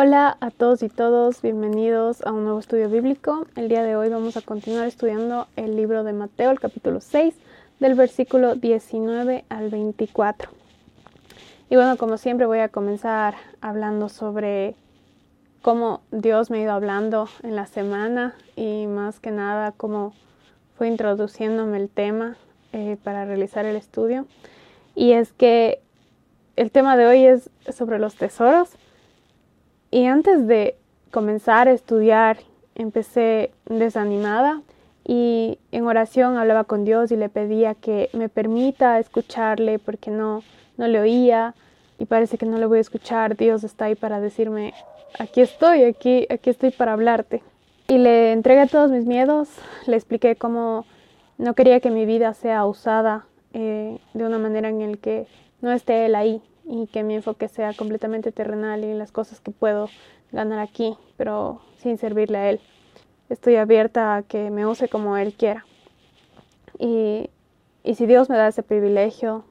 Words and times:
Hola 0.00 0.36
a 0.38 0.52
todos 0.52 0.84
y 0.84 0.88
todos, 0.88 1.42
bienvenidos 1.42 2.24
a 2.24 2.30
un 2.30 2.44
nuevo 2.44 2.60
estudio 2.60 2.88
bíblico. 2.88 3.48
El 3.56 3.68
día 3.68 3.82
de 3.82 3.96
hoy 3.96 4.08
vamos 4.08 4.36
a 4.36 4.42
continuar 4.42 4.86
estudiando 4.86 5.48
el 5.56 5.74
libro 5.74 6.04
de 6.04 6.12
Mateo, 6.12 6.52
el 6.52 6.60
capítulo 6.60 7.00
6, 7.00 7.34
del 7.80 7.96
versículo 7.96 8.54
19 8.54 9.44
al 9.48 9.70
24. 9.70 10.50
Y 11.68 11.74
bueno, 11.74 11.96
como 11.96 12.16
siempre 12.16 12.46
voy 12.46 12.60
a 12.60 12.68
comenzar 12.68 13.34
hablando 13.60 14.08
sobre 14.08 14.76
cómo 15.62 16.02
Dios 16.12 16.48
me 16.48 16.58
ha 16.58 16.62
ido 16.62 16.74
hablando 16.74 17.28
en 17.42 17.56
la 17.56 17.66
semana 17.66 18.36
y 18.54 18.86
más 18.86 19.18
que 19.18 19.32
nada 19.32 19.72
cómo 19.72 20.12
fue 20.76 20.86
introduciéndome 20.86 21.76
el 21.76 21.90
tema 21.90 22.36
eh, 22.72 22.98
para 23.02 23.24
realizar 23.24 23.64
el 23.64 23.74
estudio. 23.74 24.28
Y 24.94 25.14
es 25.14 25.32
que 25.32 25.82
el 26.54 26.70
tema 26.70 26.96
de 26.96 27.06
hoy 27.06 27.24
es 27.24 27.50
sobre 27.74 27.98
los 27.98 28.14
tesoros. 28.14 28.76
Y 29.90 30.06
antes 30.06 30.46
de 30.46 30.76
comenzar 31.10 31.68
a 31.68 31.72
estudiar, 31.72 32.38
empecé 32.74 33.50
desanimada 33.66 34.62
y 35.04 35.58
en 35.72 35.86
oración 35.86 36.36
hablaba 36.36 36.64
con 36.64 36.84
Dios 36.84 37.10
y 37.10 37.16
le 37.16 37.28
pedía 37.28 37.74
que 37.74 38.10
me 38.12 38.28
permita 38.28 38.98
escucharle 38.98 39.78
porque 39.78 40.10
no, 40.10 40.42
no 40.76 40.86
le 40.86 41.00
oía 41.00 41.54
y 41.98 42.04
parece 42.04 42.36
que 42.38 42.46
no 42.46 42.58
le 42.58 42.66
voy 42.66 42.78
a 42.78 42.82
escuchar. 42.82 43.36
Dios 43.36 43.64
está 43.64 43.86
ahí 43.86 43.94
para 43.94 44.20
decirme, 44.20 44.74
aquí 45.18 45.40
estoy, 45.40 45.84
aquí, 45.84 46.26
aquí 46.30 46.50
estoy 46.50 46.70
para 46.70 46.92
hablarte. 46.92 47.42
Y 47.88 47.96
le 47.96 48.32
entregué 48.32 48.66
todos 48.66 48.90
mis 48.90 49.06
miedos, 49.06 49.48
le 49.86 49.96
expliqué 49.96 50.36
cómo 50.36 50.84
no 51.38 51.54
quería 51.54 51.80
que 51.80 51.90
mi 51.90 52.04
vida 52.04 52.34
sea 52.34 52.66
usada 52.66 53.24
eh, 53.54 53.98
de 54.12 54.24
una 54.24 54.38
manera 54.38 54.68
en 54.68 54.90
la 54.90 54.96
que 54.98 55.26
no 55.62 55.72
esté 55.72 56.04
Él 56.04 56.14
ahí, 56.14 56.42
y 56.68 56.86
que 56.86 57.02
mi 57.02 57.14
enfoque 57.14 57.48
sea 57.48 57.72
completamente 57.72 58.30
terrenal 58.30 58.84
y 58.84 58.92
las 58.94 59.10
cosas 59.10 59.40
que 59.40 59.50
puedo 59.50 59.88
ganar 60.32 60.58
aquí, 60.58 60.96
pero 61.16 61.60
sin 61.78 61.96
servirle 61.96 62.38
a 62.38 62.50
Él. 62.50 62.60
Estoy 63.30 63.56
abierta 63.56 64.16
a 64.16 64.22
que 64.22 64.50
me 64.50 64.66
use 64.66 64.88
como 64.88 65.16
Él 65.16 65.32
quiera. 65.32 65.64
Y, 66.78 67.30
y 67.82 67.94
si 67.94 68.06
Dios 68.06 68.28
me 68.28 68.36
da 68.36 68.48
ese 68.48 68.62
privilegio 68.62 69.44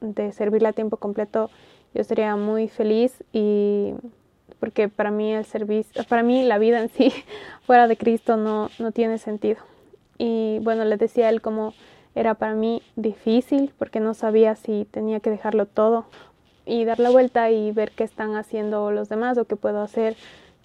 de 0.00 0.32
servirle 0.32 0.68
a 0.68 0.72
tiempo 0.72 0.96
completo, 0.96 1.50
yo 1.94 2.04
sería 2.04 2.36
muy 2.36 2.68
feliz 2.68 3.24
y 3.32 3.94
porque 4.60 4.88
para 4.88 5.10
mí 5.10 5.32
el 5.32 5.44
servicio, 5.44 6.02
para 6.08 6.22
mí 6.22 6.42
la 6.42 6.58
vida 6.58 6.80
en 6.80 6.88
sí 6.88 7.12
fuera 7.66 7.86
de 7.86 7.96
Cristo 7.96 8.36
no, 8.36 8.70
no 8.78 8.92
tiene 8.92 9.18
sentido. 9.18 9.60
Y 10.18 10.58
bueno, 10.62 10.84
le 10.84 10.96
decía 10.96 11.26
a 11.26 11.30
él 11.30 11.40
como 11.40 11.74
era 12.14 12.34
para 12.34 12.54
mí 12.54 12.82
difícil 12.96 13.72
porque 13.78 14.00
no 14.00 14.14
sabía 14.14 14.56
si 14.56 14.84
tenía 14.90 15.20
que 15.20 15.30
dejarlo 15.30 15.66
todo 15.66 16.06
y 16.68 16.84
dar 16.84 17.00
la 17.00 17.10
vuelta 17.10 17.50
y 17.50 17.72
ver 17.72 17.92
qué 17.92 18.04
están 18.04 18.36
haciendo 18.36 18.90
los 18.90 19.08
demás 19.08 19.38
o 19.38 19.46
qué 19.46 19.56
puedo 19.56 19.80
hacer 19.80 20.16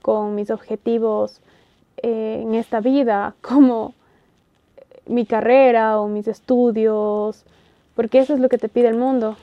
con 0.01 0.35
mis 0.35 0.51
objetivos 0.51 1.39
eh, 1.97 2.41
en 2.43 2.53
esta 2.55 2.81
vida, 2.81 3.35
como 3.41 3.93
mi 5.07 5.25
carrera 5.25 5.99
o 5.99 6.07
mis 6.07 6.27
estudios, 6.27 7.45
porque 7.95 8.19
eso 8.19 8.33
es 8.33 8.39
lo 8.39 8.49
que 8.49 8.57
te 8.57 8.69
pide 8.69 8.89
el 8.89 8.97
mundo, 8.97 9.37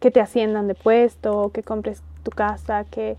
que 0.00 0.10
te 0.10 0.20
asciendan 0.20 0.66
de 0.66 0.74
puesto, 0.74 1.50
que 1.54 1.62
compres 1.62 2.02
tu 2.24 2.30
casa, 2.32 2.84
que, 2.84 3.16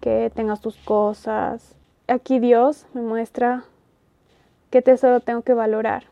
que 0.00 0.30
tengas 0.34 0.60
tus 0.60 0.76
cosas. 0.76 1.74
Aquí 2.06 2.38
Dios 2.38 2.86
me 2.94 3.02
muestra 3.02 3.64
qué 4.70 4.80
tesoro 4.80 5.20
tengo 5.20 5.42
que 5.42 5.54
valorar, 5.54 6.04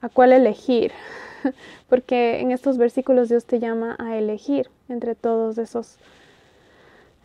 a 0.00 0.08
cuál 0.08 0.32
elegir. 0.32 0.92
porque 1.88 2.40
en 2.40 2.50
estos 2.50 2.78
versículos 2.78 3.28
Dios 3.28 3.44
te 3.44 3.58
llama 3.58 3.96
a 3.98 4.16
elegir 4.16 4.70
entre 4.88 5.14
todos 5.14 5.58
esos, 5.58 5.98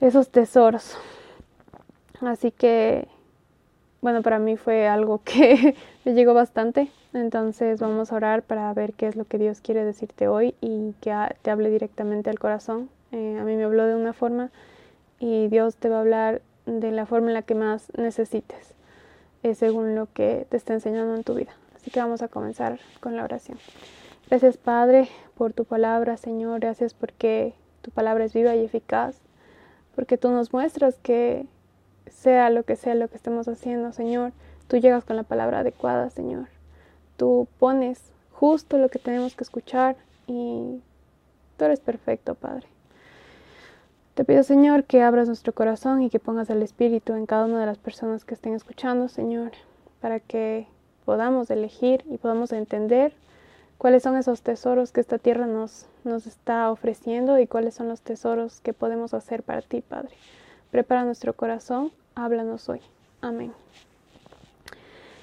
esos 0.01 0.29
tesoros. 0.29 0.97
Así 2.21 2.51
que, 2.51 3.07
bueno, 4.01 4.21
para 4.21 4.39
mí 4.39 4.57
fue 4.57 4.87
algo 4.87 5.21
que 5.23 5.75
me 6.05 6.13
llegó 6.13 6.33
bastante. 6.33 6.89
Entonces 7.13 7.79
vamos 7.79 8.11
a 8.11 8.15
orar 8.15 8.43
para 8.43 8.71
ver 8.73 8.93
qué 8.93 9.07
es 9.07 9.15
lo 9.15 9.25
que 9.25 9.37
Dios 9.37 9.61
quiere 9.61 9.83
decirte 9.83 10.27
hoy 10.27 10.55
y 10.61 10.93
que 11.01 11.15
te 11.41 11.51
hable 11.51 11.69
directamente 11.69 12.29
al 12.29 12.39
corazón. 12.39 12.89
Eh, 13.11 13.37
a 13.39 13.43
mí 13.43 13.55
me 13.55 13.63
habló 13.63 13.85
de 13.85 13.95
una 13.95 14.13
forma 14.13 14.51
y 15.19 15.47
Dios 15.47 15.77
te 15.77 15.89
va 15.89 15.97
a 15.97 16.01
hablar 16.01 16.41
de 16.65 16.91
la 16.91 17.05
forma 17.05 17.27
en 17.29 17.33
la 17.33 17.41
que 17.41 17.55
más 17.55 17.91
necesites, 17.97 18.73
según 19.55 19.95
lo 19.95 20.07
que 20.13 20.45
te 20.49 20.57
está 20.57 20.73
enseñando 20.73 21.15
en 21.15 21.23
tu 21.23 21.33
vida. 21.33 21.53
Así 21.75 21.89
que 21.89 22.01
vamos 22.01 22.21
a 22.21 22.27
comenzar 22.27 22.79
con 22.99 23.15
la 23.15 23.23
oración. 23.23 23.57
Gracias 24.29 24.57
Padre 24.57 25.07
por 25.37 25.53
tu 25.53 25.63
palabra, 25.63 26.17
Señor. 26.17 26.59
Gracias 26.59 26.93
porque 26.93 27.53
tu 27.81 27.91
palabra 27.91 28.25
es 28.25 28.33
viva 28.33 28.55
y 28.55 28.65
eficaz. 28.65 29.21
Porque 29.95 30.17
tú 30.17 30.29
nos 30.31 30.51
muestras 30.51 30.99
que 30.99 31.45
sea 32.09 32.49
lo 32.49 32.63
que 32.63 32.75
sea 32.75 32.93
lo 32.93 33.07
que 33.07 33.15
estemos 33.15 33.47
haciendo, 33.47 33.91
Señor, 33.93 34.33
tú 34.67 34.77
llegas 34.77 35.05
con 35.05 35.15
la 35.15 35.23
palabra 35.23 35.59
adecuada, 35.59 36.09
Señor. 36.09 36.47
Tú 37.15 37.47
pones 37.57 38.11
justo 38.31 38.77
lo 38.77 38.89
que 38.89 38.99
tenemos 38.99 39.35
que 39.35 39.43
escuchar 39.43 39.95
y 40.27 40.81
tú 41.57 41.65
eres 41.65 41.79
perfecto, 41.79 42.35
Padre. 42.35 42.67
Te 44.13 44.25
pido, 44.25 44.43
Señor, 44.43 44.83
que 44.83 45.03
abras 45.03 45.27
nuestro 45.27 45.53
corazón 45.53 46.01
y 46.01 46.09
que 46.09 46.19
pongas 46.19 46.49
el 46.49 46.63
Espíritu 46.63 47.13
en 47.13 47.25
cada 47.25 47.45
una 47.45 47.59
de 47.59 47.65
las 47.65 47.77
personas 47.77 48.25
que 48.25 48.33
estén 48.33 48.55
escuchando, 48.55 49.07
Señor, 49.07 49.51
para 50.01 50.19
que 50.19 50.67
podamos 51.05 51.49
elegir 51.49 52.03
y 52.09 52.17
podamos 52.17 52.51
entender 52.51 53.13
cuáles 53.77 54.03
son 54.03 54.17
esos 54.17 54.41
tesoros 54.41 54.91
que 54.91 55.01
esta 55.01 55.17
tierra 55.17 55.45
nos, 55.45 55.85
nos 56.03 56.27
está 56.27 56.71
ofreciendo 56.71 57.39
y 57.39 57.47
cuáles 57.47 57.75
son 57.75 57.87
los 57.87 58.01
tesoros 58.01 58.59
que 58.61 58.73
podemos 58.73 59.13
hacer 59.13 59.43
para 59.43 59.61
ti, 59.61 59.81
Padre. 59.81 60.15
Prepara 60.71 61.03
nuestro 61.03 61.33
corazón, 61.33 61.91
háblanos 62.15 62.67
hoy. 62.69 62.81
Amén. 63.21 63.53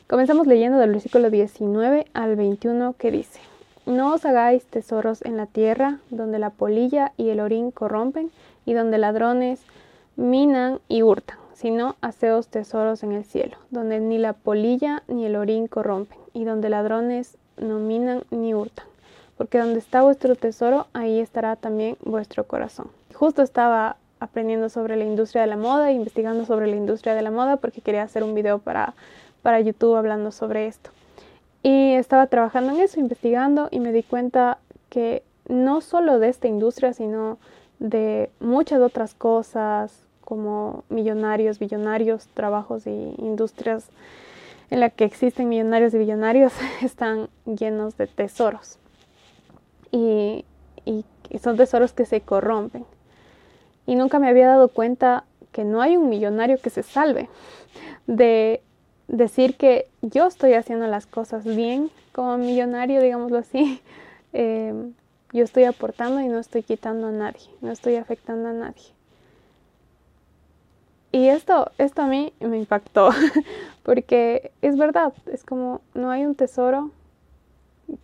Comenzamos 0.06 0.46
leyendo 0.46 0.78
del 0.78 0.92
versículo 0.92 1.30
19 1.30 2.06
al 2.12 2.36
21 2.36 2.94
que 2.98 3.10
dice, 3.10 3.40
No 3.86 4.14
os 4.14 4.24
hagáis 4.24 4.64
tesoros 4.66 5.22
en 5.22 5.36
la 5.36 5.46
tierra, 5.46 5.98
donde 6.10 6.38
la 6.38 6.50
polilla 6.50 7.12
y 7.16 7.30
el 7.30 7.40
orín 7.40 7.70
corrompen, 7.70 8.30
y 8.66 8.74
donde 8.74 8.98
ladrones 8.98 9.62
minan 10.16 10.80
y 10.88 11.02
hurtan, 11.02 11.38
sino 11.54 11.96
haceos 12.00 12.48
tesoros 12.48 13.02
en 13.02 13.12
el 13.12 13.24
cielo, 13.24 13.56
donde 13.70 13.98
ni 14.00 14.18
la 14.18 14.34
polilla 14.34 15.02
ni 15.08 15.26
el 15.26 15.36
orín 15.36 15.68
corrompen, 15.68 16.18
y 16.32 16.44
donde 16.44 16.68
ladrones 16.68 17.36
no 17.56 17.78
minan 17.78 18.24
ni 18.30 18.54
hurtan, 18.54 18.86
porque 19.36 19.58
donde 19.58 19.78
está 19.78 20.02
vuestro 20.02 20.36
tesoro, 20.36 20.86
ahí 20.92 21.20
estará 21.20 21.56
también 21.56 21.96
vuestro 22.04 22.44
corazón. 22.44 22.88
Justo 23.14 23.42
estaba 23.42 23.96
aprendiendo 24.20 24.68
sobre 24.68 24.96
la 24.96 25.04
industria 25.04 25.42
de 25.42 25.48
la 25.48 25.56
moda, 25.56 25.92
investigando 25.92 26.46
sobre 26.46 26.66
la 26.66 26.76
industria 26.76 27.14
de 27.14 27.22
la 27.22 27.30
moda, 27.30 27.56
porque 27.56 27.80
quería 27.80 28.02
hacer 28.02 28.22
un 28.22 28.34
video 28.34 28.58
para, 28.58 28.94
para 29.42 29.60
YouTube 29.60 29.96
hablando 29.96 30.30
sobre 30.32 30.66
esto. 30.66 30.90
Y 31.62 31.94
estaba 31.94 32.26
trabajando 32.26 32.72
en 32.72 32.80
eso, 32.80 33.00
investigando, 33.00 33.68
y 33.70 33.80
me 33.80 33.92
di 33.92 34.02
cuenta 34.02 34.58
que 34.88 35.22
no 35.48 35.80
solo 35.80 36.18
de 36.18 36.28
esta 36.28 36.48
industria, 36.48 36.92
sino 36.92 37.38
de 37.78 38.30
muchas 38.40 38.80
otras 38.80 39.14
cosas, 39.14 40.04
como 40.24 40.84
millonarios, 40.88 41.58
billonarios, 41.58 42.26
trabajos 42.28 42.86
y 42.86 43.14
industrias 43.18 43.88
en 44.70 44.80
la 44.80 44.90
que 44.90 45.04
existen 45.04 45.48
millonarios 45.48 45.94
y 45.94 45.98
billonarios 45.98 46.52
están 46.82 47.28
llenos 47.44 47.96
de 47.96 48.06
tesoros. 48.06 48.78
Y, 49.90 50.44
y, 50.84 51.04
son 51.42 51.56
tesoros 51.56 51.92
que 51.92 52.04
se 52.04 52.20
corrompen. 52.20 52.84
Y 53.86 53.96
nunca 53.96 54.18
me 54.18 54.28
había 54.28 54.48
dado 54.48 54.68
cuenta 54.68 55.24
que 55.52 55.64
no 55.64 55.82
hay 55.82 55.96
un 55.96 56.08
millonario 56.08 56.58
que 56.58 56.70
se 56.70 56.82
salve 56.82 57.28
de 58.06 58.62
decir 59.08 59.56
que 59.56 59.88
yo 60.02 60.26
estoy 60.26 60.54
haciendo 60.54 60.86
las 60.86 61.06
cosas 61.06 61.44
bien 61.44 61.90
como 62.12 62.38
millonario, 62.38 63.00
digámoslo 63.02 63.38
así. 63.38 63.80
Em, 64.36 64.94
yo 65.32 65.44
estoy 65.44 65.62
aportando 65.62 66.20
y 66.20 66.26
no 66.26 66.40
estoy 66.40 66.64
quitando 66.64 67.06
a 67.06 67.12
nadie, 67.12 67.42
no 67.60 67.70
estoy 67.70 67.94
afectando 67.94 68.48
a 68.48 68.52
nadie. 68.52 68.82
Y 71.14 71.28
esto, 71.28 71.70
esto 71.78 72.02
a 72.02 72.08
mí 72.08 72.32
me 72.40 72.58
impactó, 72.58 73.10
porque 73.84 74.50
es 74.62 74.76
verdad, 74.76 75.12
es 75.26 75.44
como 75.44 75.80
no 75.94 76.10
hay 76.10 76.26
un 76.26 76.34
tesoro 76.34 76.90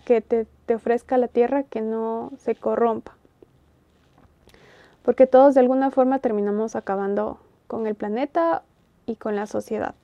que 0.04 0.20
te, 0.20 0.46
te, 0.66 0.76
ofrezca 0.76 1.18
la 1.18 1.26
tierra 1.26 1.64
que 1.64 1.80
no 1.80 2.30
se 2.38 2.54
corrompa. 2.54 3.16
Porque 5.02 5.26
todos 5.26 5.54
de 5.54 5.60
alguna 5.60 5.90
forma 5.90 6.20
terminamos 6.20 6.76
acabando 6.76 7.40
con 7.66 7.88
el 7.88 7.96
planeta 7.96 8.62
y 9.06 9.16
con 9.16 9.34
la 9.34 9.48
sociedad. 9.48 9.96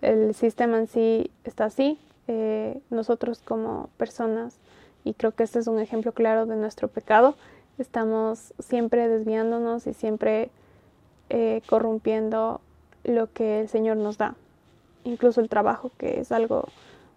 El 0.00 0.34
sistema 0.34 0.78
en 0.78 0.86
sí 0.86 1.30
está 1.44 1.66
así. 1.66 1.98
Eh, 2.26 2.80
nosotros 2.88 3.42
como 3.44 3.90
personas, 3.98 4.56
y 5.04 5.12
creo 5.12 5.32
que 5.32 5.42
este 5.42 5.58
es 5.58 5.66
un 5.66 5.78
ejemplo 5.78 6.12
claro 6.12 6.46
de 6.46 6.56
nuestro 6.56 6.88
pecado, 6.88 7.34
estamos 7.76 8.54
siempre 8.60 9.08
desviándonos 9.08 9.86
y 9.86 9.92
siempre 9.92 10.48
eh, 11.30 11.62
corrompiendo 11.68 12.60
lo 13.04 13.32
que 13.32 13.60
el 13.60 13.68
Señor 13.68 13.96
nos 13.96 14.18
da, 14.18 14.34
incluso 15.04 15.40
el 15.40 15.48
trabajo, 15.48 15.90
que 15.98 16.20
es 16.20 16.32
algo 16.32 16.66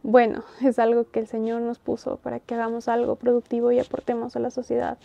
bueno, 0.03 0.43
es 0.63 0.79
algo 0.79 1.09
que 1.09 1.19
el 1.19 1.27
Señor 1.27 1.61
nos 1.61 1.79
puso 1.79 2.17
para 2.17 2.39
que 2.39 2.55
hagamos 2.55 2.87
algo 2.87 3.15
productivo 3.15 3.71
y 3.71 3.79
aportemos 3.79 4.35
a 4.35 4.39
la 4.39 4.51
sociedad 4.51 4.97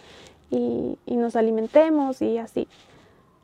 y, 0.50 0.98
nos 1.06 1.36
alimentemos 1.36 2.20
y 2.20 2.38
así. 2.38 2.68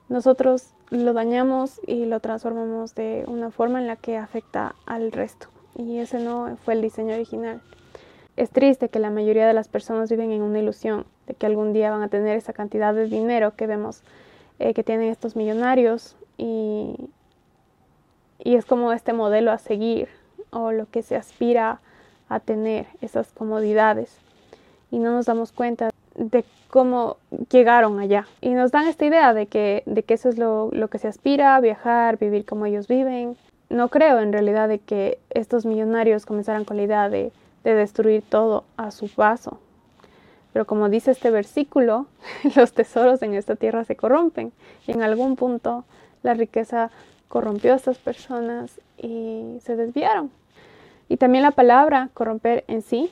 nosotros 0.09 0.75
lo 0.91 1.13
dañamos 1.13 1.81
y 1.87 2.07
lo 2.07 2.21
transformamos 2.21 2.95
de 2.95 3.25
una 3.29 3.51
forma 3.51 3.79
en 3.79 3.87
la 3.87 3.97
que 3.97 4.17
afecta 4.17 4.75
al 4.87 5.13
resto. 5.13 5.49
Y 5.77 5.99
ese 5.99 6.19
no 6.19 6.57
fue 6.65 6.75
el 6.75 6.83
diseño 6.83 7.15
original. 7.15 7.61
Es 8.37 8.51
triste 8.51 8.89
que 8.89 8.99
la 8.99 9.11
mayoría 9.11 9.47
de 9.47 9.53
las 9.53 9.69
personas 9.69 10.11
viven 10.11 10.33
en 10.33 10.43
una 10.43 10.59
ilusión 10.59 11.07
de 11.27 11.35
que 11.35 11.47
algún 11.47 11.73
día 11.73 11.91
van 11.91 12.03
a 12.03 12.09
tener 12.09 12.37
esa 12.37 12.53
cantidad 12.53 12.95
de 12.95 13.07
dinero 13.07 13.55
que 13.55 13.67
vemos 13.67 14.03
eh, 14.59 14.75
que 14.75 14.85
tienen 14.85 15.09
estos 15.09 15.37
millonarios 15.37 16.17
y, 16.37 16.95
y 18.39 18.57
es 18.57 18.65
como 18.65 18.93
este 18.93 19.13
modelo 19.13 19.53
a 19.53 19.59
seguir 19.59 20.09
o 20.51 20.73
lo 20.73 20.87
que 20.87 21.03
se 21.03 21.17
aspira 21.17 21.81
a 22.29 22.41
tener, 22.41 22.87
esas 23.01 23.33
comodidades. 23.33 24.19
Y 24.91 24.99
no 24.99 25.13
nos 25.13 25.27
damos 25.27 25.53
cuenta 25.53 25.91
de 26.15 26.45
cómo 26.71 27.17
llegaron 27.51 27.99
allá. 28.01 28.27
Y 28.41 28.51
nos 28.51 28.71
dan 28.73 28.87
esta 28.87 29.05
idea 29.05 29.35
de 29.35 29.47
que, 29.47 29.83
de 29.87 30.03
que 30.03 30.15
eso 30.15 30.29
es 30.29 30.39
lo, 30.39 30.71
lo 30.73 30.89
que 30.89 30.99
se 30.99 31.09
aspira, 31.09 31.61
viajar, 31.61 32.19
vivir 32.19 32.45
como 32.45 32.67
ellos 32.67 32.89
viven. 32.89 33.37
No 33.71 33.89
creo 33.89 34.21
en 34.21 34.33
realidad 34.33 34.69
de 34.69 34.79
que 34.79 35.19
estos 35.31 35.67
millonarios 35.67 36.27
comenzaran 36.27 36.65
con 36.65 36.77
la 36.77 36.83
idea 36.85 37.09
de, 37.09 37.33
de 37.65 37.75
destruir 37.75 38.23
todo 38.23 38.65
a 38.77 38.91
su 38.91 39.09
paso. 39.09 39.59
Pero 40.53 40.67
como 40.67 40.89
dice 40.89 41.11
este 41.11 41.31
versículo, 41.31 42.07
los 42.57 42.73
tesoros 42.73 43.23
en 43.23 43.35
esta 43.35 43.57
tierra 43.57 43.85
se 43.85 43.97
corrompen 43.97 44.53
y 44.87 44.93
en 44.93 45.03
algún 45.03 45.37
punto 45.37 45.85
la 46.23 46.35
riqueza 46.35 46.91
corrompió 47.29 47.73
a 47.73 47.77
estas 47.77 47.99
personas 47.99 48.81
y 48.97 49.59
se 49.63 49.77
desviaron. 49.77 50.31
Y 51.09 51.17
también 51.17 51.43
la 51.43 51.53
palabra 51.53 52.11
corromper 52.15 52.65
en 52.69 52.83
sí 52.83 53.11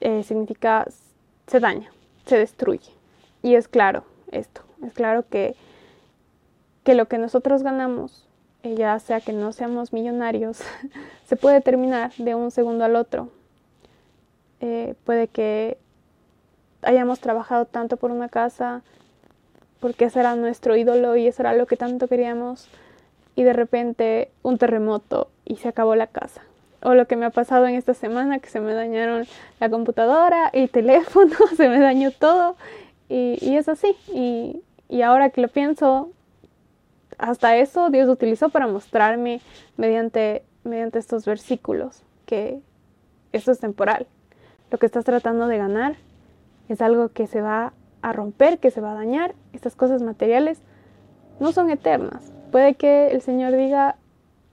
eh, 0.00 0.22
significa 0.22 0.86
se 1.46 1.60
daña, 1.60 1.90
se 2.26 2.38
destruye. 2.38 2.92
Y 3.42 3.54
es 3.54 3.68
claro 3.68 4.04
esto, 4.30 4.62
es 4.84 4.92
claro 4.92 5.24
que, 5.28 5.54
que 6.84 6.94
lo 6.94 7.06
que 7.06 7.18
nosotros 7.18 7.62
ganamos, 7.62 8.28
eh, 8.62 8.74
ya 8.76 8.98
sea 8.98 9.20
que 9.20 9.32
no 9.32 9.52
seamos 9.52 9.92
millonarios, 9.92 10.60
se 11.26 11.36
puede 11.36 11.60
terminar 11.60 12.12
de 12.16 12.34
un 12.34 12.50
segundo 12.50 12.84
al 12.84 12.96
otro. 12.96 13.28
Eh, 14.60 14.94
puede 15.04 15.26
que 15.26 15.76
hayamos 16.82 17.20
trabajado 17.20 17.64
tanto 17.64 17.96
por 17.96 18.10
una 18.10 18.28
casa, 18.28 18.82
porque 19.80 20.06
ese 20.06 20.20
era 20.20 20.36
nuestro 20.36 20.76
ídolo 20.76 21.16
y 21.16 21.26
eso 21.26 21.42
era 21.42 21.54
lo 21.54 21.66
que 21.66 21.76
tanto 21.76 22.08
queríamos, 22.08 22.68
y 23.34 23.42
de 23.44 23.52
repente 23.52 24.30
un 24.42 24.58
terremoto 24.58 25.30
y 25.44 25.56
se 25.56 25.68
acabó 25.68 25.94
la 25.96 26.06
casa. 26.06 26.42
O 26.82 26.94
lo 26.94 27.06
que 27.06 27.16
me 27.16 27.26
ha 27.26 27.30
pasado 27.30 27.66
en 27.66 27.76
esta 27.76 27.94
semana, 27.94 28.40
que 28.40 28.48
se 28.48 28.60
me 28.60 28.74
dañaron 28.74 29.26
la 29.60 29.70
computadora, 29.70 30.50
el 30.52 30.68
teléfono, 30.68 31.34
se 31.56 31.68
me 31.68 31.78
dañó 31.78 32.10
todo. 32.10 32.56
Y, 33.08 33.56
es 33.56 33.68
así. 33.68 33.94
Y, 34.12 34.62
y 34.88 35.02
ahora 35.02 35.30
que 35.30 35.42
lo 35.42 35.48
pienso, 35.48 36.10
hasta 37.18 37.56
eso 37.56 37.90
Dios 37.90 38.08
utilizó 38.08 38.48
para 38.48 38.66
mostrarme 38.66 39.40
mediante, 39.76 40.42
mediante 40.64 40.98
estos 40.98 41.24
versículos 41.24 42.02
que 42.26 42.58
esto 43.32 43.52
es 43.52 43.60
temporal. 43.60 44.06
Lo 44.70 44.78
que 44.78 44.86
estás 44.86 45.04
tratando 45.04 45.46
de 45.46 45.58
ganar 45.58 45.96
es 46.68 46.80
algo 46.80 47.08
que 47.08 47.26
se 47.26 47.40
va 47.40 47.72
a 48.02 48.12
romper, 48.12 48.58
que 48.58 48.70
se 48.70 48.80
va 48.80 48.92
a 48.92 48.94
dañar. 48.94 49.34
Estas 49.52 49.76
cosas 49.76 50.02
materiales 50.02 50.60
no 51.40 51.52
son 51.52 51.70
eternas. 51.70 52.32
Puede 52.50 52.74
que 52.74 53.08
el 53.08 53.22
Señor 53.22 53.56
diga, 53.56 53.96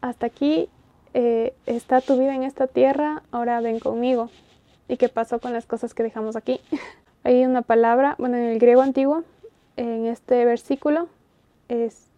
hasta 0.01 0.27
aquí 0.27 0.69
eh, 1.13 1.53
está 1.65 2.01
tu 2.01 2.17
vida 2.17 2.35
en 2.35 2.43
esta 2.43 2.67
tierra, 2.67 3.23
ahora 3.31 3.59
ven 3.61 3.79
conmigo. 3.79 4.29
¿Y 4.87 4.97
qué 4.97 5.09
pasó 5.09 5.39
con 5.39 5.53
las 5.53 5.65
cosas 5.65 5.93
que 5.93 6.03
dejamos 6.03 6.35
aquí? 6.35 6.61
Hay 7.23 7.45
una 7.45 7.61
palabra, 7.61 8.15
bueno, 8.17 8.37
en 8.37 8.43
el 8.43 8.59
griego 8.59 8.81
antiguo, 8.81 9.23
en 9.75 10.05
este 10.05 10.45
versículo, 10.45 11.07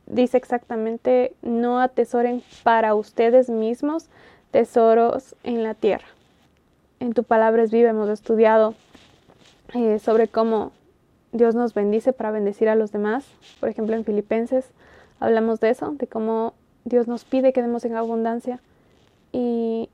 dice 0.05 0.37
exactamente, 0.37 1.33
no 1.41 1.79
atesoren 1.79 2.43
para 2.63 2.95
ustedes 2.95 3.49
mismos 3.49 4.09
tesoros 4.51 5.35
en 5.43 5.63
la 5.63 5.73
tierra. 5.73 6.07
En 6.99 7.13
tu 7.13 7.23
palabra 7.23 7.63
es 7.63 7.71
viva, 7.71 7.89
hemos 7.89 8.09
estudiado 8.09 8.75
eh, 9.73 9.99
sobre 9.99 10.27
cómo 10.27 10.71
Dios 11.31 11.55
nos 11.55 11.73
bendice 11.73 12.13
para 12.13 12.31
bendecir 12.31 12.69
a 12.69 12.75
los 12.75 12.91
demás. 12.91 13.25
Por 13.59 13.69
ejemplo, 13.69 13.95
en 13.95 14.03
Filipenses 14.03 14.65
hablamos 15.19 15.59
de 15.59 15.69
eso, 15.69 15.91
de 15.91 16.07
cómo 16.07 16.53
Dios 16.83 17.07
nos 17.07 17.23
pide 17.23 17.53
que 17.53 17.61
demos 17.61 17.85
en 17.85 17.95
abundancia 17.95 18.59
y, 19.31 19.89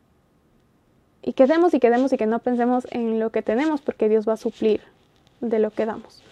y 1.21 1.33
que 1.33 1.45
demos 1.45 1.73
y 1.73 1.79
que 1.79 1.89
demos 1.89 2.11
y 2.13 2.17
que 2.17 2.25
no 2.25 2.39
pensemos 2.39 2.87
en 2.91 3.19
lo 3.19 3.29
que 3.29 3.41
tenemos 3.41 3.81
porque 3.81 4.09
Dios 4.09 4.27
va 4.27 4.33
a 4.33 4.37
suplir 4.37 4.81
de 5.41 5.59
lo 5.59 5.71
que 5.71 5.85
damos. 5.85 6.23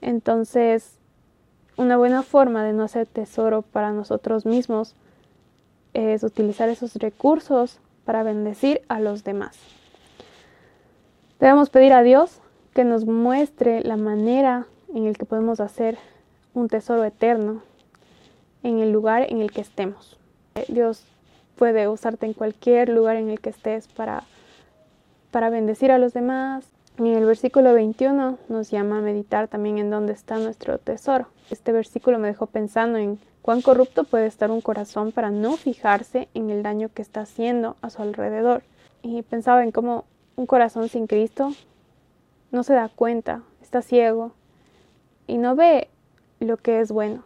Entonces, 0.00 0.98
una 1.76 1.96
buena 1.96 2.22
forma 2.22 2.64
de 2.64 2.72
no 2.72 2.82
hacer 2.82 3.06
tesoro 3.06 3.62
para 3.62 3.92
nosotros 3.92 4.44
mismos 4.44 4.94
es 5.94 6.22
utilizar 6.22 6.68
esos 6.68 6.96
recursos 6.96 7.78
para 8.04 8.22
bendecir 8.22 8.82
a 8.88 9.00
los 9.00 9.24
demás. 9.24 9.56
Debemos 11.38 11.70
pedir 11.70 11.92
a 11.92 12.02
Dios 12.02 12.41
que 12.72 12.84
nos 12.84 13.04
muestre 13.04 13.82
la 13.82 13.96
manera 13.96 14.66
en 14.94 15.06
el 15.06 15.16
que 15.16 15.26
podemos 15.26 15.60
hacer 15.60 15.98
un 16.54 16.68
tesoro 16.68 17.04
eterno 17.04 17.62
en 18.62 18.78
el 18.78 18.92
lugar 18.92 19.26
en 19.28 19.40
el 19.40 19.50
que 19.50 19.60
estemos. 19.60 20.18
Dios 20.68 21.04
puede 21.56 21.88
usarte 21.88 22.26
en 22.26 22.32
cualquier 22.32 22.88
lugar 22.88 23.16
en 23.16 23.30
el 23.30 23.40
que 23.40 23.50
estés 23.50 23.88
para, 23.88 24.24
para 25.30 25.50
bendecir 25.50 25.90
a 25.92 25.98
los 25.98 26.12
demás. 26.12 26.66
En 26.98 27.06
el 27.06 27.24
versículo 27.24 27.72
21 27.72 28.38
nos 28.48 28.70
llama 28.70 28.98
a 28.98 29.02
meditar 29.02 29.48
también 29.48 29.78
en 29.78 29.90
dónde 29.90 30.12
está 30.12 30.38
nuestro 30.38 30.78
tesoro. 30.78 31.26
Este 31.50 31.72
versículo 31.72 32.18
me 32.18 32.28
dejó 32.28 32.46
pensando 32.46 32.98
en 32.98 33.18
cuán 33.40 33.62
corrupto 33.62 34.04
puede 34.04 34.26
estar 34.26 34.50
un 34.50 34.60
corazón 34.60 35.12
para 35.12 35.30
no 35.30 35.56
fijarse 35.56 36.28
en 36.34 36.50
el 36.50 36.62
daño 36.62 36.90
que 36.92 37.02
está 37.02 37.22
haciendo 37.22 37.76
a 37.82 37.90
su 37.90 38.02
alrededor. 38.02 38.62
Y 39.02 39.22
pensaba 39.22 39.62
en 39.62 39.72
cómo 39.72 40.04
un 40.36 40.46
corazón 40.46 40.88
sin 40.88 41.06
Cristo 41.06 41.52
no 42.52 42.62
se 42.62 42.74
da 42.74 42.88
cuenta, 42.88 43.42
está 43.62 43.82
ciego 43.82 44.32
y 45.26 45.38
no 45.38 45.56
ve 45.56 45.88
lo 46.38 46.58
que 46.58 46.80
es 46.80 46.92
bueno 46.92 47.24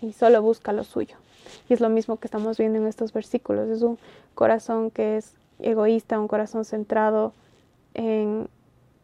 y 0.00 0.12
solo 0.12 0.40
busca 0.40 0.72
lo 0.72 0.84
suyo. 0.84 1.16
Y 1.68 1.74
es 1.74 1.80
lo 1.80 1.88
mismo 1.88 2.18
que 2.18 2.26
estamos 2.26 2.56
viendo 2.56 2.78
en 2.78 2.86
estos 2.86 3.12
versículos. 3.12 3.68
Es 3.68 3.82
un 3.82 3.98
corazón 4.34 4.90
que 4.90 5.16
es 5.16 5.34
egoísta, 5.58 6.20
un 6.20 6.28
corazón 6.28 6.64
centrado 6.64 7.32
en, 7.94 8.48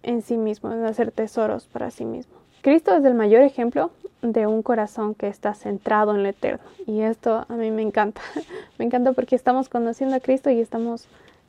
en 0.02 0.22
sí 0.22 0.36
mismo, 0.36 0.72
en 0.72 0.84
hacer 0.84 1.10
tesoros 1.10 1.66
para 1.66 1.90
sí 1.90 2.04
mismo. 2.04 2.34
Cristo 2.62 2.94
es 2.94 3.04
el 3.04 3.14
mayor 3.14 3.42
ejemplo 3.42 3.90
de 4.22 4.46
un 4.46 4.62
corazón 4.62 5.14
que 5.14 5.26
está 5.26 5.54
centrado 5.54 6.14
en 6.14 6.22
lo 6.22 6.28
eterno. 6.28 6.64
Y 6.86 7.00
esto 7.00 7.44
a 7.48 7.54
mí 7.54 7.70
me 7.70 7.82
encanta. 7.82 8.20
me 8.78 8.84
encanta 8.84 9.12
porque 9.12 9.34
estamos 9.34 9.68
conociendo 9.68 10.14
a 10.14 10.20
Cristo 10.20 10.50
y 10.50 10.60
estamos 10.60 11.08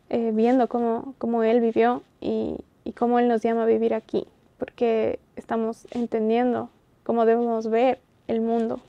eh, 0.10 0.32
viendo 0.34 0.68
cómo, 0.68 1.14
cómo 1.20 1.44
Él 1.44 1.62
vivió 1.62 2.02
y, 2.20 2.58
y 2.86 2.94
cómo 2.94 3.20
Él 3.20 3.28
nos 3.28 3.42
llama 3.42 3.64
a 3.64 3.66
vivir 3.66 3.94
aquí, 3.94 4.26
porque 4.58 5.20
estamos 5.36 5.88
entendiendo 5.92 6.70
cómo 7.04 7.26
debemos 7.26 7.70
ver 7.70 8.00
el 8.28 8.40
mundo. 8.40 8.80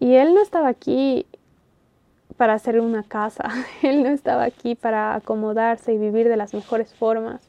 Y 0.00 0.14
Él 0.14 0.34
no 0.34 0.42
estaba 0.42 0.68
aquí 0.68 1.26
para 2.36 2.54
hacer 2.54 2.80
una 2.80 3.04
casa, 3.04 3.44
Él 3.82 4.02
no 4.02 4.08
estaba 4.08 4.42
aquí 4.42 4.74
para 4.74 5.14
acomodarse 5.14 5.92
y 5.92 5.98
vivir 5.98 6.28
de 6.28 6.36
las 6.36 6.52
mejores 6.54 6.92
formas. 6.94 7.48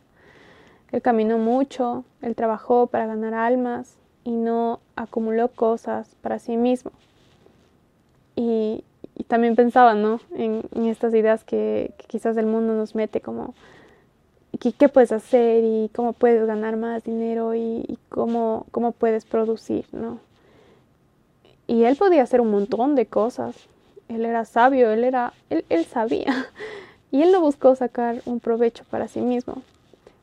Él 0.91 1.01
caminó 1.01 1.37
mucho, 1.37 2.05
Él 2.21 2.35
trabajó 2.35 2.87
para 2.87 3.07
ganar 3.07 3.33
almas 3.33 3.97
y 4.23 4.31
no 4.31 4.79
acumuló 4.95 5.49
cosas 5.49 6.15
para 6.21 6.39
sí 6.39 6.57
mismo. 6.57 6.91
Y, 8.35 8.83
también 9.27 9.55
pensaba, 9.55 9.95
¿no? 9.95 10.19
En, 10.35 10.63
estas 10.87 11.13
ideas 11.13 11.43
que, 11.43 11.93
quizás 12.07 12.37
el 12.37 12.45
mundo 12.45 12.73
nos 12.73 12.95
mete 12.95 13.21
como 13.21 13.55
qué, 14.57 14.89
puedes 14.89 15.11
hacer 15.11 15.63
y 15.63 15.89
cómo 15.93 16.13
puedes 16.13 16.45
ganar 16.45 16.77
más 16.77 17.03
dinero 17.03 17.55
y, 17.55 17.97
cómo, 18.09 18.65
cómo 18.71 18.91
puedes 18.91 19.25
producir, 19.25 19.85
¿no? 19.91 20.19
Y 21.67 21.83
él 21.83 21.95
podía 21.95 22.23
hacer 22.23 22.41
un 22.41 22.51
montón 22.51 22.95
de 22.95 23.07
cosas. 23.07 23.55
Él 24.07 24.25
era 24.25 24.45
sabio, 24.45 24.91
él 24.91 25.03
era, 25.03 25.33
él, 25.49 25.65
él 25.69 25.85
sabía. 25.85 26.47
Y 27.11 27.21
él 27.21 27.31
no 27.31 27.39
buscó 27.39 27.73
sacar 27.75 28.21
un 28.25 28.41
provecho 28.41 28.83
para 28.89 29.07
sí 29.07 29.21
mismo. 29.21 29.61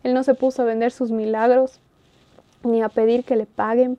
Él 0.02 0.12
no 0.12 0.24
se 0.24 0.34
puso 0.34 0.60
a 0.60 0.66
vender 0.66 0.92
sus 0.92 1.10
milagros, 1.10 1.80
ni 2.64 2.82
a 2.82 2.90
pedir 2.90 3.24
que 3.24 3.34
le 3.34 3.46
paguen 3.46 3.96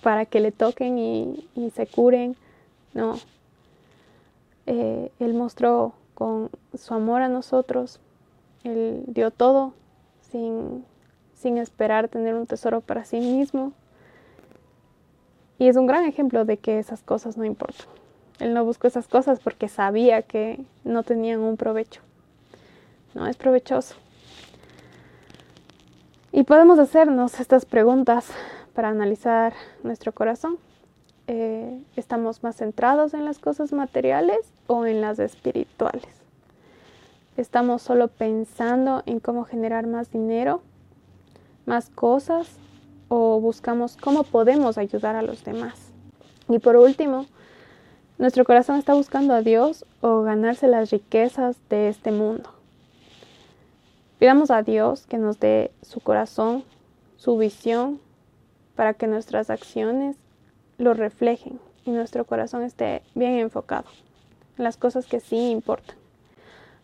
para 0.00 0.24
que 0.24 0.38
le 0.38 0.52
toquen 0.52 0.96
y, 0.96 1.48
se 1.74 1.88
curen. 1.88 2.36
No. 2.92 3.18
Eh, 4.66 5.10
él 5.18 5.34
mostró 5.34 5.94
con 6.14 6.50
su 6.78 6.94
amor 6.94 7.22
a 7.22 7.28
nosotros 7.28 7.98
él 8.64 9.04
dio 9.06 9.30
todo 9.30 9.74
sin, 10.20 10.84
sin 11.34 11.58
esperar 11.58 12.08
tener 12.08 12.34
un 12.34 12.46
tesoro 12.46 12.80
para 12.80 13.04
sí 13.04 13.20
mismo. 13.20 13.72
Y 15.58 15.68
es 15.68 15.76
un 15.76 15.86
gran 15.86 16.04
ejemplo 16.04 16.44
de 16.44 16.56
que 16.56 16.78
esas 16.78 17.02
cosas 17.02 17.36
no 17.36 17.44
importan. 17.44 17.86
Él 18.40 18.52
no 18.54 18.64
buscó 18.64 18.88
esas 18.88 19.06
cosas 19.06 19.38
porque 19.38 19.68
sabía 19.68 20.22
que 20.22 20.64
no 20.82 21.04
tenían 21.04 21.40
un 21.40 21.56
provecho. 21.56 22.00
No 23.14 23.26
es 23.26 23.36
provechoso. 23.36 23.94
Y 26.32 26.42
podemos 26.42 26.80
hacernos 26.80 27.38
estas 27.38 27.64
preguntas 27.64 28.26
para 28.74 28.88
analizar 28.88 29.52
nuestro 29.84 30.12
corazón. 30.12 30.58
eh, 31.26 31.80
estamos 31.96 32.42
más 32.42 32.56
centrados 32.56 33.14
en 33.14 33.24
las 33.24 33.38
cosas 33.38 33.72
materiales 33.72 34.40
o 34.66 34.84
en 34.84 35.00
las 35.00 35.18
espirituales. 35.18 36.13
Estamos 37.36 37.82
solo 37.82 38.06
pensando 38.08 39.02
en 39.06 39.18
cómo 39.18 39.44
generar 39.44 39.88
más 39.88 40.12
dinero, 40.12 40.62
más 41.66 41.90
cosas 41.90 42.48
o 43.08 43.40
buscamos 43.40 43.96
cómo 43.96 44.22
podemos 44.22 44.78
ayudar 44.78 45.16
a 45.16 45.22
los 45.22 45.42
demás. 45.42 45.92
Y 46.48 46.60
por 46.60 46.76
último, 46.76 47.26
nuestro 48.18 48.44
corazón 48.44 48.76
está 48.76 48.94
buscando 48.94 49.34
a 49.34 49.42
Dios 49.42 49.84
o 50.00 50.22
ganarse 50.22 50.68
las 50.68 50.90
riquezas 50.90 51.56
de 51.68 51.88
este 51.88 52.12
mundo. 52.12 52.50
Pidamos 54.20 54.52
a 54.52 54.62
Dios 54.62 55.06
que 55.06 55.18
nos 55.18 55.40
dé 55.40 55.72
su 55.82 55.98
corazón, 55.98 56.62
su 57.16 57.36
visión, 57.36 57.98
para 58.76 58.94
que 58.94 59.08
nuestras 59.08 59.50
acciones 59.50 60.16
lo 60.78 60.94
reflejen 60.94 61.58
y 61.84 61.90
nuestro 61.90 62.24
corazón 62.24 62.62
esté 62.62 63.02
bien 63.16 63.34
enfocado 63.34 63.88
en 64.56 64.62
las 64.62 64.76
cosas 64.76 65.06
que 65.06 65.18
sí 65.18 65.50
importan. 65.50 66.03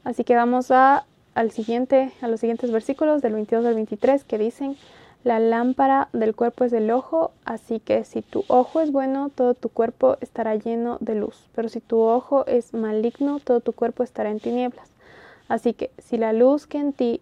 Así 0.04 0.24
que 0.24 0.34
vamos 0.34 0.70
a, 0.70 1.04
al 1.34 1.50
siguiente, 1.50 2.12
a 2.20 2.28
los 2.28 2.40
siguientes 2.40 2.70
versículos 2.70 3.22
del 3.22 3.34
22 3.34 3.64
al 3.66 3.74
23 3.74 4.24
que 4.24 4.38
dicen, 4.38 4.76
la 5.22 5.38
lámpara 5.38 6.08
del 6.14 6.34
cuerpo 6.34 6.64
es 6.64 6.72
el 6.72 6.90
ojo, 6.90 7.32
así 7.44 7.78
que 7.78 8.04
si 8.04 8.22
tu 8.22 8.44
ojo 8.48 8.80
es 8.80 8.90
bueno, 8.90 9.28
todo 9.28 9.52
tu 9.52 9.68
cuerpo 9.68 10.16
estará 10.22 10.54
lleno 10.54 10.96
de 11.00 11.14
luz. 11.14 11.48
Pero 11.54 11.68
si 11.68 11.80
tu 11.80 12.00
ojo 12.00 12.46
es 12.46 12.72
maligno, 12.72 13.38
todo 13.38 13.60
tu 13.60 13.74
cuerpo 13.74 14.02
estará 14.02 14.30
en 14.30 14.40
tinieblas. 14.40 14.90
Así 15.48 15.74
que 15.74 15.90
si 15.98 16.16
la 16.16 16.32
luz 16.32 16.66
que 16.66 16.78
en 16.78 16.94
ti 16.94 17.20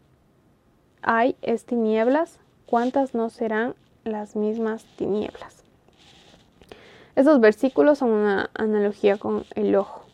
hay 1.03 1.35
es 1.43 1.65
tinieblas, 1.65 2.39
¿cuántas 2.67 3.15
no 3.15 3.31
serán 3.31 3.75
las 4.05 4.37
mismas 4.37 4.85
tinieblas? 4.97 5.65
Estos 7.17 7.41
versículos 7.41 7.99
son 7.99 8.11
una 8.11 8.49
analogía 8.55 9.17
con 9.17 9.45
el 9.57 9.75
ojo. 9.75 10.08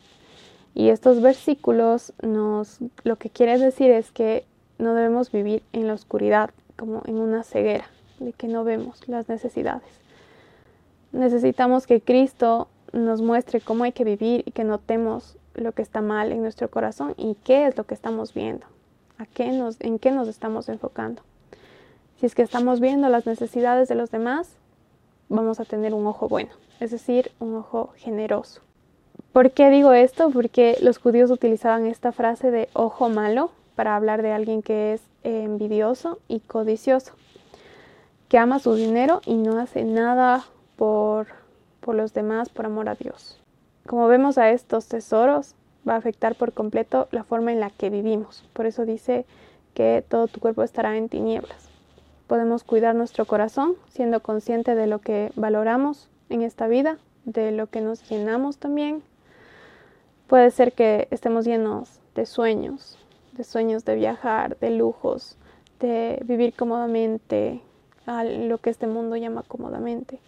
Y 0.75 0.89
estos 0.89 1.21
versículos 1.21 2.13
nos 2.21 2.79
lo 3.05 3.17
que 3.17 3.31
quiere 3.31 3.59
decir 3.59 3.91
es 3.91 4.11
que 4.11 4.45
no 4.79 4.95
debemos 4.95 5.31
vivir 5.31 5.63
en 5.73 5.87
la 5.87 5.95
oscuridad, 5.95 6.51
como 6.77 7.03
en 7.07 7.17
una 7.17 7.45
ceguera, 7.45 7.87
de 8.19 8.33
que 8.33 8.49
no 8.49 8.65
vemos 8.65 9.07
las 9.09 9.29
necesidades. 9.29 9.89
Necesitamos 11.13 11.87
que 11.87 12.01
Cristo 12.01 12.69
nos 12.93 13.23
muestre 13.23 13.61
cómo 13.61 13.85
hay 13.85 13.93
que 13.93 14.05
vivir 14.05 14.43
y 14.47 14.51
que 14.51 14.65
notemos 14.65 15.37
lo 15.55 15.73
que 15.73 15.83
está 15.83 16.01
mal 16.01 16.33
en 16.33 16.43
nuestro 16.43 16.69
corazón 16.69 17.15
y 17.17 17.37
qué 17.45 17.67
es 17.67 17.77
lo 17.77 17.85
que 17.85 17.95
estamos 17.95 18.35
viendo, 18.35 18.67
a 19.19 19.27
qué 19.27 19.53
nos, 19.53 19.81
en 19.81 20.01
qué 20.01 20.11
nos 20.11 20.27
estamos 20.27 20.69
enfocando. 20.69 21.23
Si 22.19 22.27
es 22.27 22.35
que 22.35 22.43
estamos 22.43 22.81
viendo 22.81 23.09
las 23.09 23.27
necesidades 23.27 23.89
de 23.89 23.95
los 23.95 24.11
demás, 24.11 24.57
vamos 25.29 25.61
a 25.61 25.65
tener 25.65 25.95
un 25.95 26.07
ojo 26.07 26.29
bueno, 26.29 26.51
es 26.81 26.91
decir, 26.91 27.31
un 27.39 27.55
ojo 27.55 27.93
generoso. 27.97 28.61
¿Por 29.35 29.51
qué 29.51 29.69
digo 29.69 29.93
esto? 29.93 30.31
Porque 30.31 30.79
los 30.81 30.99
judíos 30.99 31.29
utilizaban 31.33 31.87
esta 31.87 32.13
frase 32.13 32.53
de 32.53 32.69
ojo 32.73 33.09
malo 33.09 33.51
para 33.75 33.97
hablar 33.97 34.23
de 34.23 34.31
alguien 34.31 34.63
que 34.63 34.93
es 34.93 35.03
envidioso 35.25 36.21
y 36.29 36.39
codicioso, 36.39 37.15
que 38.29 38.39
ama 38.39 38.61
su 38.61 38.77
dinero 38.77 39.23
y 39.27 39.35
no 39.35 39.59
hace 39.59 39.83
nada 39.83 40.45
por, 40.77 41.27
por 41.81 41.97
los 41.97 42.15
demás 42.15 42.49
por 42.49 42.67
amor 42.67 42.89
a 42.89 42.95
Dios. 42.95 43.41
Como 43.89 44.07
vemos 44.07 44.39
a 44.39 44.51
estos 44.51 44.87
tesoros, 44.87 45.57
va 45.87 45.95
a 45.95 45.99
afectar 45.99 46.37
por 46.37 46.53
completo 46.53 47.09
la 47.11 47.25
forma 47.25 47.51
en 47.51 47.59
la 47.59 47.71
que 47.71 47.91
vivimos. 47.91 48.45
Por 48.53 48.67
eso 48.67 48.87
dice 48.87 49.27
que 49.75 50.05
todo 50.09 50.29
tu 50.29 50.39
cuerpo 50.39 50.63
estará 50.63 50.97
en 50.97 51.09
tinieblas. 51.09 51.71
Podemos 52.29 52.63
cuidar 52.63 52.95
nuestro 52.95 53.25
corazón 53.25 53.75
siendo 53.89 54.21
consciente 54.21 54.77
de 54.77 54.87
lo 54.87 55.01
que 55.01 55.33
valoramos 55.35 56.09
en 56.29 56.43
esta 56.43 56.69
vida, 56.69 56.99
de 57.25 57.51
lo 57.51 57.67
que 57.67 57.81
nos 57.81 58.09
llenamos 58.09 58.59
también. 58.59 59.03
Puede 60.27 60.51
ser 60.51 60.73
que 60.73 61.07
estemos 61.11 61.45
llenos 61.45 62.01
de 62.15 62.25
sueños, 62.25 62.97
de 63.33 63.45
sueños 63.45 63.85
de 63.85 63.95
viajar, 63.95 64.57
de 64.59 64.71
lujos, 64.71 65.37
de 65.81 66.23
vivir 66.25 66.55
cómodamente, 66.55 67.61
a 68.07 68.25
lo 68.25 68.59
que 68.59 68.71
este 68.71 68.87
mundo 68.87 69.17
llama 69.17 69.45
cómodamente. 69.47 70.19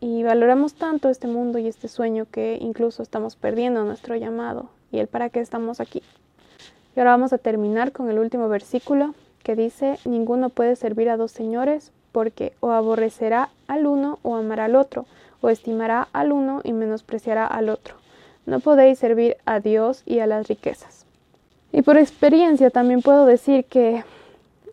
Y 0.00 0.22
valoramos 0.22 0.74
tanto 0.74 1.10
este 1.10 1.26
mundo 1.26 1.58
y 1.58 1.68
este 1.68 1.88
sueño 1.88 2.26
que 2.30 2.58
incluso 2.60 3.02
estamos 3.02 3.36
perdiendo 3.36 3.84
nuestro 3.84 4.16
llamado 4.16 4.70
y 4.90 4.98
el 4.98 5.08
para 5.08 5.28
qué 5.28 5.40
estamos 5.40 5.80
aquí. 5.80 6.02
Y 6.96 7.00
ahora 7.00 7.12
vamos 7.12 7.34
a 7.34 7.38
terminar 7.38 7.92
con 7.92 8.10
el 8.10 8.18
último 8.18 8.48
versículo 8.48 9.14
que 9.42 9.56
dice, 9.56 9.98
ninguno 10.06 10.48
puede 10.48 10.74
servir 10.74 11.10
a 11.10 11.16
dos 11.16 11.32
señores 11.32 11.92
porque 12.12 12.54
o 12.60 12.70
aborrecerá 12.70 13.50
al 13.68 13.86
uno 13.86 14.18
o 14.22 14.36
amará 14.36 14.64
al 14.64 14.76
otro, 14.76 15.06
o 15.40 15.50
estimará 15.50 16.08
al 16.12 16.32
uno 16.32 16.60
y 16.64 16.72
menospreciará 16.72 17.46
al 17.46 17.68
otro. 17.68 18.01
No 18.46 18.60
podéis 18.60 18.98
servir 18.98 19.36
a 19.44 19.60
Dios 19.60 20.02
y 20.04 20.18
a 20.18 20.26
las 20.26 20.48
riquezas. 20.48 21.06
Y 21.72 21.82
por 21.82 21.96
experiencia 21.96 22.70
también 22.70 23.00
puedo 23.00 23.24
decir 23.24 23.64
que 23.64 24.04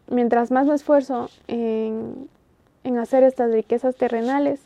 mientras 0.10 0.52
más 0.52 0.68
me 0.68 0.76
esfuerzo 0.76 1.30
en, 1.48 2.30
hacer 2.98 3.24
estas 3.24 3.52
riquezas 3.52 3.96
terrenales, 3.96 4.60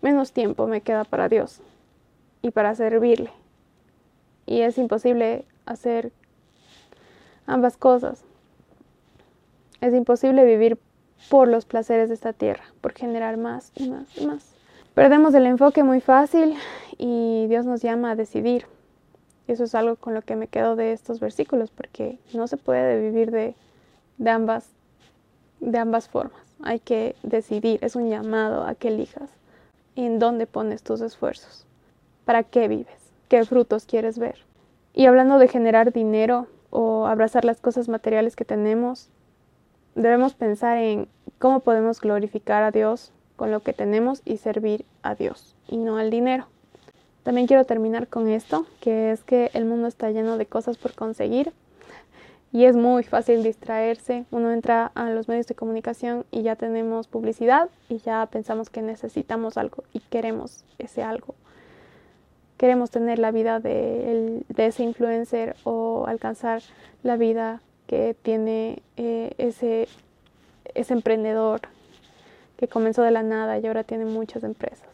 menos 0.00 0.32
tiempo 0.32 0.66
me 0.66 0.80
queda 0.80 1.04
para 1.04 1.28
Dios 1.28 1.60
y 2.40 2.50
para 2.50 2.74
servirle. 2.74 3.30
Y 4.46 4.62
es 4.62 4.78
imposible 4.78 5.44
hacer 5.66 6.12
ambas 7.46 7.76
cosas. 7.76 8.24
Es 9.80 9.92
imposible 9.92 10.44
vivir 10.44 10.78
por 11.28 11.48
los 11.48 11.64
placeres 11.64 12.08
de 12.08 12.14
esta 12.14 12.32
tierra, 12.32 12.64
por 12.80 12.92
generar 12.92 13.36
más 13.36 13.72
y 13.74 13.90
más 13.90 14.16
y 14.16 14.26
más. 14.26 14.51
Perdemos 14.94 15.32
el 15.32 15.46
enfoque 15.46 15.82
muy 15.82 16.02
fácil 16.02 16.54
y 16.98 17.46
Dios 17.48 17.64
nos 17.64 17.80
llama 17.80 18.10
a 18.10 18.14
decidir. 18.14 18.66
Eso 19.48 19.64
es 19.64 19.74
algo 19.74 19.96
con 19.96 20.12
lo 20.12 20.20
que 20.20 20.36
me 20.36 20.48
quedo 20.48 20.76
de 20.76 20.92
estos 20.92 21.18
versículos, 21.18 21.70
porque 21.70 22.18
no 22.34 22.46
se 22.46 22.58
puede 22.58 23.00
vivir 23.00 23.30
de, 23.30 23.54
ambas, 24.30 24.68
de 25.60 25.78
ambas 25.78 26.08
formas. 26.08 26.42
Hay 26.62 26.78
que 26.78 27.16
decidir, 27.22 27.78
es 27.82 27.96
un 27.96 28.10
llamado 28.10 28.66
a 28.66 28.74
que 28.74 28.88
elijas 28.88 29.30
en 29.96 30.18
dónde 30.18 30.46
pones 30.46 30.82
tus 30.82 31.00
esfuerzos, 31.00 31.66
para 32.26 32.42
qué 32.42 32.68
vives, 32.68 33.12
qué 33.28 33.46
frutos 33.46 33.86
quieres 33.86 34.18
ver. 34.18 34.44
Y 34.92 35.06
hablando 35.06 35.38
de 35.38 35.48
generar 35.48 35.92
dinero 35.94 36.48
o 36.68 37.06
abrazar 37.06 37.46
las 37.46 37.62
cosas 37.62 37.88
materiales 37.88 38.36
que 38.36 38.44
tenemos, 38.44 39.08
debemos 39.94 40.34
pensar 40.34 40.76
en 40.76 41.08
cómo 41.38 41.60
podemos 41.60 41.98
glorificar 41.98 42.62
a 42.62 42.70
Dios 42.70 43.10
con 43.42 43.50
lo 43.50 43.58
que 43.58 43.72
tenemos 43.72 44.22
y 44.24 44.36
servir 44.36 44.84
a 45.02 45.16
Dios 45.16 45.56
y 45.66 45.76
no 45.76 45.96
al 45.96 46.10
dinero. 46.10 46.46
También 47.24 47.48
quiero 47.48 47.64
terminar 47.64 48.06
con 48.06 48.28
esto, 48.28 48.66
que 48.80 49.10
es 49.10 49.24
que 49.24 49.50
el 49.52 49.64
mundo 49.64 49.88
está 49.88 50.12
lleno 50.12 50.38
de 50.38 50.46
cosas 50.46 50.78
por 50.78 50.94
conseguir 50.94 51.52
y 52.52 52.66
es 52.66 52.76
muy 52.76 53.02
fácil 53.02 53.42
distraerse. 53.42 54.26
Uno 54.30 54.52
entra 54.52 54.92
a 54.94 55.10
los 55.10 55.26
medios 55.26 55.48
de 55.48 55.56
comunicación 55.56 56.24
y 56.30 56.42
ya 56.42 56.54
tenemos 56.54 57.08
publicidad 57.08 57.68
y 57.88 57.98
ya 57.98 58.24
pensamos 58.26 58.70
que 58.70 58.80
necesitamos 58.80 59.56
algo 59.56 59.82
y 59.92 59.98
queremos 59.98 60.62
ese 60.78 61.02
algo. 61.02 61.34
Queremos 62.58 62.92
tener 62.92 63.18
la 63.18 63.32
vida 63.32 63.58
de, 63.58 64.44
ese 64.56 64.84
influencer 64.84 65.56
o 65.64 66.04
alcanzar 66.06 66.62
la 67.02 67.16
vida 67.16 67.60
que 67.88 68.14
tiene 68.22 68.84
eh, 68.96 69.34
ese, 69.36 69.88
ese 70.76 70.92
emprendedor 70.92 71.62
que 72.56 72.68
comenzó 72.68 73.02
de 73.02 73.10
la 73.10 73.22
nada 73.22 73.58
y 73.58 73.66
ahora 73.66 73.84
tiene 73.84 74.04
muchas 74.04 74.44
empresas 74.44 74.92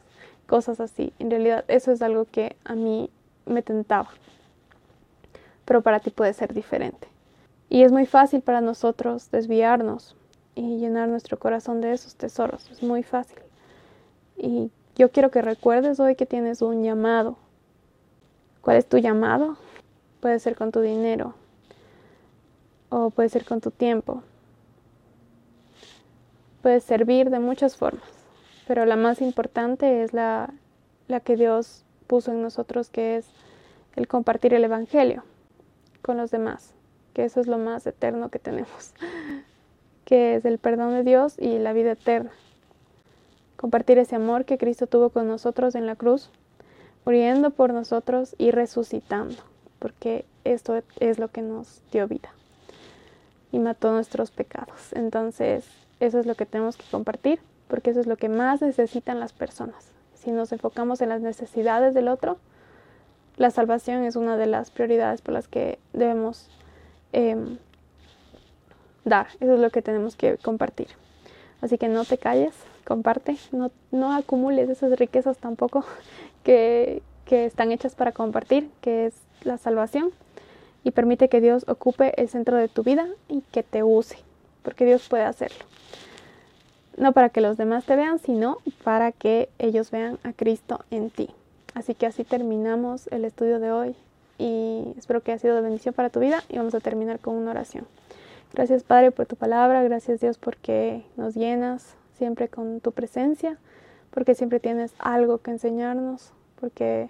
cosas 0.48 0.80
así. 0.80 1.12
En 1.20 1.30
realidad 1.30 1.64
eso 1.68 1.92
es 1.92 2.02
algo 2.02 2.24
que 2.24 2.56
a 2.64 2.74
mí 2.74 3.10
me 3.46 3.62
tentaba, 3.62 4.08
pero 5.64 5.82
para 5.82 6.00
ti 6.00 6.10
puede 6.10 6.32
ser 6.32 6.52
diferente. 6.52 7.06
Y 7.68 7.82
es 7.82 7.92
muy 7.92 8.06
fácil 8.06 8.40
para 8.40 8.60
nosotros 8.60 9.30
desviarnos 9.30 10.16
y 10.54 10.78
llenar 10.78 11.08
nuestro 11.08 11.38
corazón 11.38 11.80
de 11.80 11.92
esos 11.92 12.16
tesoros. 12.16 12.68
Es 12.70 12.82
muy 12.82 13.02
fácil. 13.02 13.38
Y 14.36 14.70
yo 14.96 15.10
quiero 15.10 15.30
que 15.30 15.42
recuerdes 15.42 16.00
hoy 16.00 16.16
que 16.16 16.24
tienes 16.24 16.62
un 16.62 16.82
llamado. 16.82 17.36
¿Cuál 18.62 18.78
es 18.78 18.86
tu 18.86 18.96
llamado? 18.96 19.58
Puede 20.20 20.38
ser 20.40 20.56
con 20.56 20.72
tu 20.72 20.80
dinero 20.80 21.34
o 22.88 23.10
puede 23.10 23.28
ser 23.28 23.44
con 23.44 23.60
tu 23.60 23.70
tiempo. 23.70 24.22
Puedes 26.62 26.84
servir 26.84 27.30
de 27.30 27.38
muchas 27.38 27.76
formas 27.76 28.18
pero 28.68 28.84
la 28.84 28.96
más 28.96 29.22
importante 29.22 30.02
es 30.02 30.12
la, 30.12 30.52
la 31.08 31.20
que 31.20 31.36
Dios 31.36 31.86
puso 32.06 32.32
en 32.32 32.42
nosotros, 32.42 32.90
que 32.90 33.16
es 33.16 33.26
el 33.96 34.06
compartir 34.06 34.52
el 34.52 34.62
Evangelio 34.62 35.24
con 36.02 36.18
los 36.18 36.30
demás, 36.30 36.74
que 37.14 37.24
eso 37.24 37.40
es 37.40 37.46
lo 37.46 37.56
más 37.56 37.86
eterno 37.86 38.28
que 38.28 38.38
tenemos, 38.38 38.92
que 40.04 40.34
es 40.34 40.44
el 40.44 40.58
perdón 40.58 40.92
de 40.92 41.02
Dios 41.02 41.36
y 41.38 41.58
la 41.58 41.72
vida 41.72 41.92
eterna. 41.92 42.30
Compartir 43.56 43.96
ese 43.96 44.16
amor 44.16 44.44
que 44.44 44.58
Cristo 44.58 44.86
tuvo 44.86 45.08
con 45.08 45.26
nosotros 45.26 45.74
en 45.74 45.86
la 45.86 45.96
cruz, 45.96 46.30
muriendo 47.06 47.48
por 47.48 47.72
nosotros 47.72 48.34
y 48.36 48.50
resucitando, 48.50 49.42
porque 49.78 50.26
esto 50.44 50.82
es 51.00 51.18
lo 51.18 51.28
que 51.28 51.40
nos 51.40 51.80
dio 51.90 52.06
vida 52.06 52.28
y 53.50 53.60
mató 53.60 53.92
nuestros 53.92 54.30
pecados. 54.30 54.92
Entonces, 54.92 55.64
eso 56.00 56.18
es 56.18 56.26
lo 56.26 56.34
que 56.34 56.46
tenemos 56.46 56.76
que 56.76 56.84
compartir 56.90 57.40
porque 57.68 57.90
eso 57.90 58.00
es 58.00 58.06
lo 58.06 58.16
que 58.16 58.28
más 58.28 58.62
necesitan 58.62 59.20
las 59.20 59.32
personas, 59.32 59.92
si 60.14 60.32
nos 60.32 60.52
enfocamos 60.52 61.00
en 61.00 61.10
las 61.10 61.20
necesidades 61.20 61.94
del 61.94 62.08
otro, 62.08 62.38
la 63.36 63.50
salvación 63.50 64.02
es 64.02 64.16
una 64.16 64.36
de 64.36 64.46
las 64.46 64.70
prioridades 64.70 65.22
por 65.22 65.32
las 65.32 65.46
que 65.46 65.78
debemos 65.92 66.50
em, 67.12 67.58
dar. 69.04 69.28
Eso 69.38 69.54
es 69.54 69.60
lo 69.60 69.70
que 69.70 69.80
tenemos 69.80 70.16
que 70.16 70.38
compartir. 70.38 70.88
Así 71.60 71.78
que 71.78 71.86
no 71.86 72.04
te 72.04 72.18
calles, 72.18 72.54
comparte, 72.84 73.36
no, 73.52 73.70
no 73.92 74.12
acumules 74.12 74.68
esas 74.68 74.98
riquezas 74.98 75.38
tampoco 75.38 75.84
que, 76.42 77.00
que 77.26 77.44
están 77.44 77.70
hechas 77.70 77.94
para 77.94 78.10
compartir, 78.10 78.70
que 78.80 79.06
es 79.06 79.14
la 79.44 79.56
salvación. 79.56 80.10
Y 80.82 80.90
permite 80.90 81.28
que 81.28 81.40
Dios 81.40 81.64
ocupe 81.68 82.20
el 82.20 82.28
centro 82.28 82.56
de 82.56 82.68
tu 82.68 82.82
vida 82.82 83.06
y 83.28 83.42
que 83.52 83.62
te 83.62 83.82
use, 83.84 84.18
porque 84.68 84.84
Dios 84.84 85.08
puede 85.08 85.22
hacerlo. 85.22 85.64
No 86.98 87.12
para 87.12 87.30
que 87.30 87.40
los 87.40 87.56
demás 87.56 87.86
te 87.86 87.96
vean, 87.96 88.18
sino 88.18 88.58
para 88.84 89.12
que 89.12 89.48
ellos 89.58 89.90
vean 89.90 90.18
a 90.24 90.34
Cristo 90.34 90.84
en 90.90 91.08
ti. 91.08 91.30
Así 91.72 91.94
que 91.94 92.04
así 92.04 92.22
terminamos 92.22 93.06
el 93.06 93.24
estudio 93.24 93.60
de 93.60 93.72
hoy 93.72 93.96
y 94.36 94.92
espero 94.98 95.22
que 95.22 95.32
haya 95.32 95.38
sido 95.38 95.56
de 95.56 95.62
bendición 95.62 95.94
para 95.94 96.10
tu 96.10 96.20
vida 96.20 96.44
y 96.50 96.58
vamos 96.58 96.74
a 96.74 96.80
terminar 96.80 97.18
con 97.18 97.34
una 97.34 97.52
oración. 97.52 97.86
Gracias 98.52 98.82
Padre 98.82 99.10
por 99.10 99.24
tu 99.24 99.36
palabra, 99.36 99.82
gracias 99.84 100.20
Dios 100.20 100.36
porque 100.36 101.02
nos 101.16 101.34
llenas 101.34 101.94
siempre 102.18 102.48
con 102.48 102.80
tu 102.80 102.92
presencia, 102.92 103.56
porque 104.10 104.34
siempre 104.34 104.60
tienes 104.60 104.92
algo 104.98 105.38
que 105.38 105.50
enseñarnos, 105.52 106.32
porque 106.60 107.08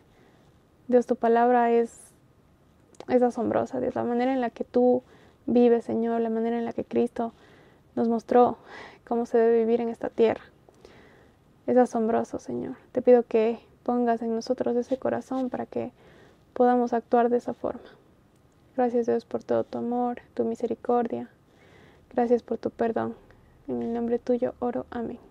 Dios 0.87 1.07
tu 1.07 1.17
palabra 1.17 1.73
es, 1.73 1.91
es 3.09 3.21
asombrosa, 3.21 3.81
Dios, 3.81 3.97
la 3.97 4.05
manera 4.05 4.33
en 4.33 4.41
la 4.41 4.50
que 4.50 4.62
tú 4.62 5.03
vives 5.49 5.87
Señor, 5.87 6.21
la 6.21 6.31
manera 6.31 6.57
en 6.57 6.65
la 6.65 6.73
que 6.73 6.85
Cristo 6.85 7.33
nos 7.99 8.09
mostró 8.09 8.57
cómo 9.07 9.26
se 9.26 9.37
debe 9.37 9.59
vivir 9.59 9.81
en 9.81 9.88
esta 9.88 10.09
tierra. 10.09 10.45
Es 11.67 11.76
asombroso 11.76 12.38
Señor, 12.38 12.76
te 12.93 13.02
pido 13.02 13.25
que 13.25 13.59
pongas 13.83 14.23
en 14.23 14.35
nosotros 14.35 14.76
ese 14.76 14.97
corazón 14.99 15.50
para 15.50 15.67
que 15.67 15.93
podamos 16.55 16.93
actuar 16.93 17.28
de 17.28 17.38
esa 17.38 17.52
forma. 17.55 17.90
Gracias 18.76 19.07
Dios 19.07 19.25
por 19.25 19.43
todo 19.43 19.64
tu 19.64 19.78
amor, 19.78 20.23
tu 20.35 20.45
misericordia. 20.45 21.28
Gracias 22.14 22.43
por 22.43 22.59
tu 22.59 22.71
perdón. 22.71 23.14
En 23.67 23.83
el 23.83 23.93
nombre 23.93 24.19
tuyo 24.19 24.55
oro. 24.61 24.87
Amén. 24.90 25.27